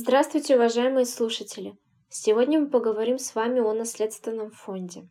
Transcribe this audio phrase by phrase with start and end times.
[0.00, 1.76] Здравствуйте, уважаемые слушатели!
[2.08, 5.08] Сегодня мы поговорим с вами о наследственном фонде.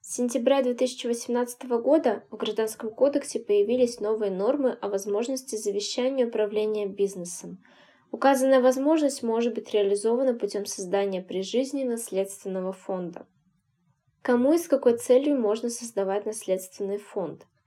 [0.00, 7.58] С сентября 2018 года в Гражданском кодексе появились новые нормы о возможности завещания управления бизнесом.
[8.12, 13.26] Указанная возможность может быть реализована путем создания при жизни наследственного фонда.
[14.22, 17.48] Кому и с какой целью можно создавать наследственный фонд–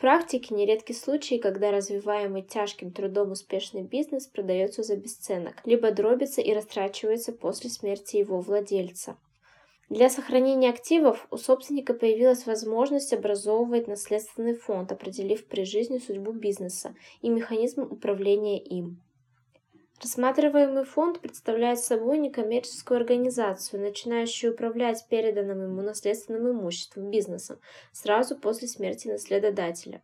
[0.00, 6.52] практике нередки случаи, когда развиваемый тяжким трудом успешный бизнес продается за бесценок, либо дробится и
[6.54, 9.16] растрачивается после смерти его владельца.
[9.90, 16.94] Для сохранения активов у собственника появилась возможность образовывать наследственный фонд, определив при жизни судьбу бизнеса
[17.22, 19.02] и механизм управления им.
[20.02, 27.60] Рассматриваемый фонд представляет собой некоммерческую организацию, начинающую управлять переданным ему наследственным имуществом, бизнесом,
[27.92, 30.00] сразу после смерти наследодателя.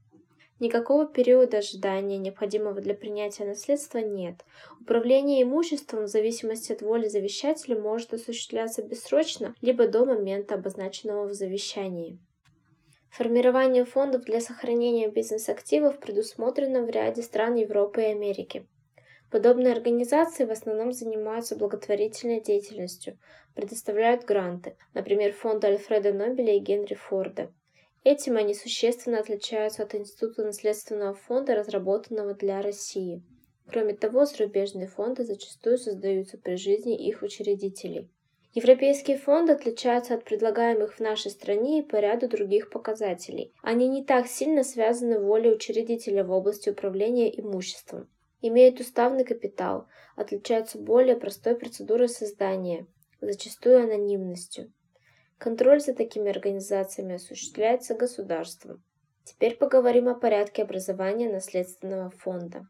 [0.60, 4.44] Никакого периода ожидания, необходимого для принятия наследства, нет.
[4.82, 11.32] Управление имуществом в зависимости от воли завещателя может осуществляться бессрочно, либо до момента, обозначенного в
[11.32, 12.18] завещании.
[13.08, 18.66] Формирование фондов для сохранения бизнес-активов предусмотрено в ряде стран Европы и Америки.
[19.30, 23.18] Подобные организации в основном занимаются благотворительной деятельностью,
[23.56, 27.52] предоставляют гранты, например, фонды Альфреда Нобеля и Генри Форда.
[28.04, 33.20] Этим они существенно отличаются от Института наследственного фонда, разработанного для России.
[33.66, 38.08] Кроме того, зарубежные фонды зачастую создаются при жизни их учредителей.
[38.54, 43.52] Европейские фонды отличаются от предлагаемых в нашей стране и по ряду других показателей.
[43.60, 48.08] Они не так сильно связаны волей учредителя в области управления имуществом
[48.40, 52.86] имеют уставный капитал, отличаются более простой процедурой создания,
[53.20, 54.72] зачастую анонимностью.
[55.38, 58.82] Контроль за такими организациями осуществляется государством.
[59.24, 62.66] Теперь поговорим о порядке образования наследственного фонда.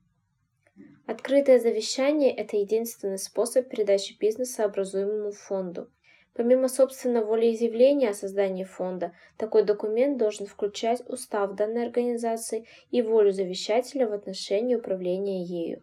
[1.06, 5.91] Открытое завещание– это единственный способ передачи бизнеса образуемому фонду.
[6.37, 13.33] Помимо собственного волеизъявления о создании фонда, такой документ должен включать устав данной организации и волю
[13.33, 15.83] завещателя в отношении управления ею.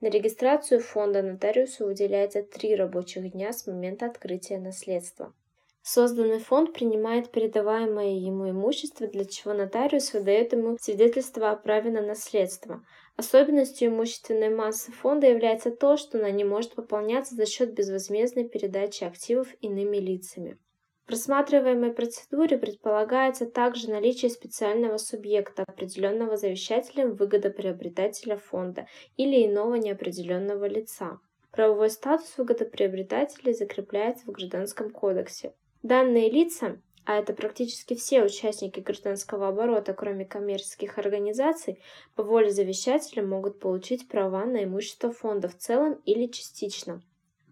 [0.00, 5.34] На регистрацию фонда нотариусу выделяется три рабочих дня с момента открытия наследства.
[5.82, 12.02] Созданный фонд принимает передаваемое ему имущество, для чего нотариус выдает ему свидетельство о праве на
[12.02, 12.84] наследство.
[13.18, 19.02] Особенностью имущественной массы фонда является то, что она не может пополняться за счет безвозмездной передачи
[19.02, 20.56] активов иными лицами.
[21.04, 28.86] В рассматриваемой процедуре предполагается также наличие специального субъекта, определенного завещателем выгодоприобретателя фонда
[29.16, 31.18] или иного неопределенного лица.
[31.50, 35.54] Правовой статус выгодоприобретателей закрепляется в Гражданском кодексе.
[35.82, 41.80] Данные лица, а это практически все участники гражданского оборота, кроме коммерческих организаций,
[42.14, 47.00] по воле завещателя могут получить права на имущество фонда в целом или частично.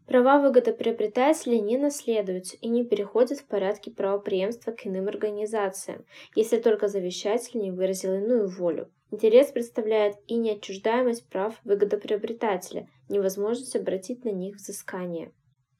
[0.07, 6.89] Права выгодоприобретателей не наследуются и не переходят в порядке правопреемства к иным организациям, если только
[6.89, 8.91] завещатель не выразил иную волю.
[9.11, 15.33] Интерес представляет и неотчуждаемость прав выгодоприобретателя, невозможность обратить на них взыскание.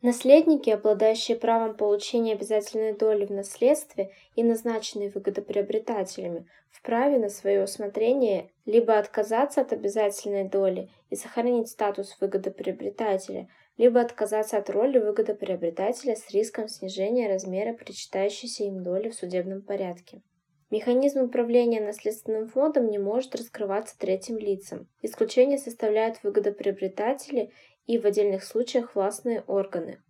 [0.07, 8.53] Наследники, обладающие правом получения обязательной доли в наследстве и назначенные выгодоприобретателями, вправе на свое усмотрение
[8.67, 16.31] либо отказаться от обязательной доли и сохранить статус выгодоприобретателя, либо отказаться от роли выгодоприобретателя с
[16.31, 20.23] риском снижения размера причитающейся им доли в судебном порядке.
[20.71, 24.87] Механизм управления наследственным фондом не может раскрываться третьим лицам.
[25.03, 27.51] Исключение составляют выгодоприобретатели
[27.87, 30.03] и в отдельных случаях властные органы.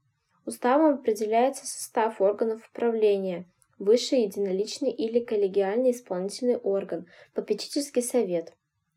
[0.44, 3.46] Уставом определяется состав органов управления,
[3.78, 8.52] высший единоличный или коллегиальный исполнительный орган, попечительский совет.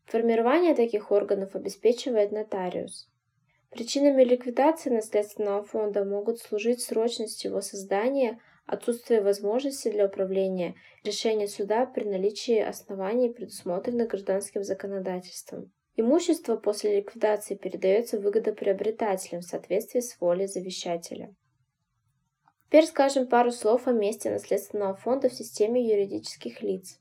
[0.06, 3.08] Формирование таких органов обеспечивает нотариус.
[3.70, 10.74] Причинами ликвидации наследственного фонда могут служить срочность его создания, отсутствие возможности для управления,
[11.04, 15.72] решение суда при наличии оснований, предусмотренных гражданским законодательством.
[16.00, 21.34] Имущество после ликвидации передается выгодоприобретателям в соответствии с волей завещателя.
[22.66, 26.98] Теперь скажем пару слов о месте наследственного фонда в системе юридических лиц.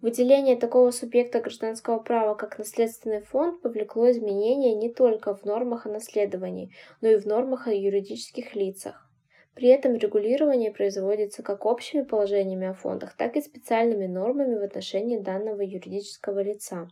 [0.00, 5.90] Выделение такого субъекта гражданского права, как наследственный фонд, повлекло изменения не только в нормах о
[5.90, 9.08] наследовании, но и в нормах о юридических лицах.
[9.54, 15.18] При этом регулирование производится как общими положениями о фондах, так и специальными нормами в отношении
[15.18, 16.88] данного юридического лица.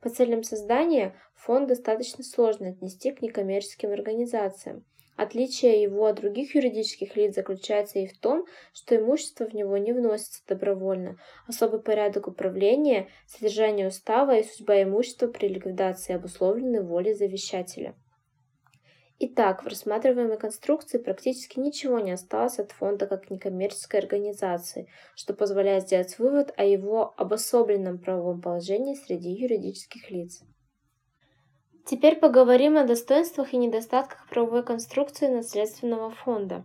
[0.00, 4.84] По целям создания фонд достаточно сложно отнести к некоммерческим организациям.
[5.16, 8.44] Отличие его от других юридических лиц заключается и в том,
[8.74, 11.16] что имущество в него не вносится добровольно.
[11.46, 17.94] Особый порядок управления, содержание устава и судьба имущества при ликвидации обусловлены волей завещателя.
[19.18, 25.84] Итак, в рассматриваемой конструкции практически ничего не осталось от фонда как некоммерческой организации, что позволяет
[25.84, 30.42] сделать вывод о его обособленном правовом положении среди юридических лиц.
[31.86, 36.64] Теперь поговорим о достоинствах и недостатках правовой конструкции наследственного фонда.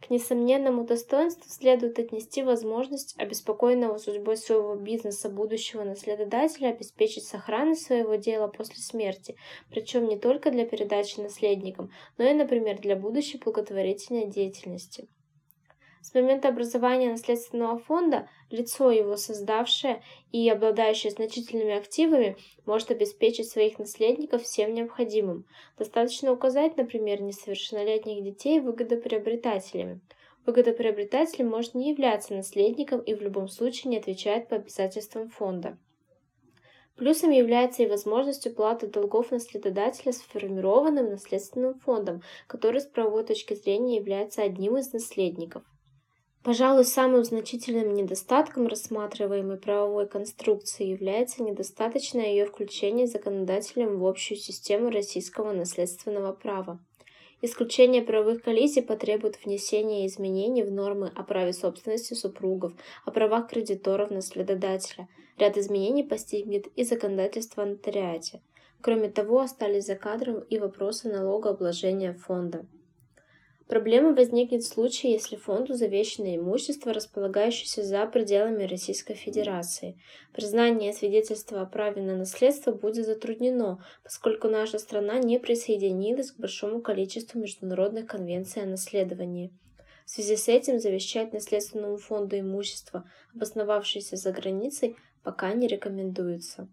[0.00, 8.14] К несомненному достоинству следует отнести возможность обеспокоенного судьбой своего бизнеса будущего наследодателя обеспечить сохранность своего
[8.14, 9.36] дела после смерти,
[9.68, 15.06] причем не только для передачи наследникам, но и, например, для будущей благотворительной деятельности.
[16.02, 20.02] С момента образования наследственного фонда лицо, его создавшее
[20.32, 25.44] и обладающее значительными активами, может обеспечить своих наследников всем необходимым.
[25.78, 30.00] Достаточно указать, например, несовершеннолетних детей выгодоприобретателями.
[30.46, 35.76] Выгодоприобретатель может не являться наследником и в любом случае не отвечает по обязательствам фонда.
[36.96, 43.96] Плюсом является и возможность уплаты долгов наследодателя сформированным наследственным фондом, который с правовой точки зрения
[43.96, 45.62] является одним из наследников.
[46.42, 54.88] Пожалуй, самым значительным недостатком рассматриваемой правовой конструкции является недостаточное ее включение законодателем в общую систему
[54.88, 56.80] российского наследственного права.
[57.42, 62.72] Исключение правовых коллизий потребует внесения изменений в нормы о праве собственности супругов,
[63.04, 65.08] о правах кредиторов наследодателя.
[65.36, 68.40] Ряд изменений постигнет и законодательство о нотариате.
[68.80, 72.64] Кроме того, остались за кадром и вопросы налогообложения фонда.
[73.70, 79.96] Проблема возникнет в случае, если фонду завещано имущество, располагающееся за пределами Российской Федерации.
[80.32, 86.82] Признание свидетельства о праве на наследство будет затруднено, поскольку наша страна не присоединилась к большому
[86.82, 89.52] количеству международных конвенций о наследовании.
[90.04, 96.68] В связи с этим завещать наследственному фонду имущество, обосновавшееся за границей, пока не рекомендуется.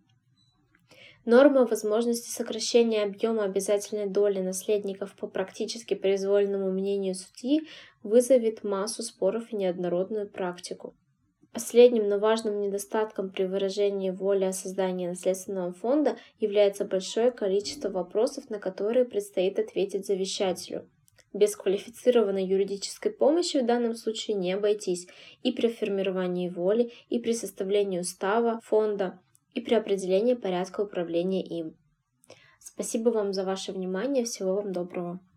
[1.28, 7.68] Норма возможности сокращения объема обязательной доли наследников по практически произвольному мнению судьи
[8.02, 10.96] вызовет массу споров и неоднородную практику.
[11.52, 18.50] Последним, но важным недостатком при выражении воли о создании наследственного фонда является большое количество вопросов,
[18.50, 20.90] на которые предстоит ответить завещателю.
[21.34, 25.10] Без квалифицированной юридической помощи в данном случае не обойтись
[25.44, 29.20] и при формировании воли, и при составлении устава фонда,
[29.58, 31.76] и при определении порядка управления им.
[32.60, 35.20] Спасибо вам за ваше внимание, всего вам доброго.